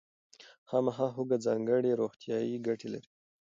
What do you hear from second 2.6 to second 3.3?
ګټې لري.